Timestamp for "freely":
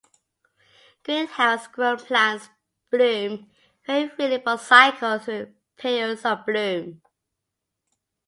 4.09-4.39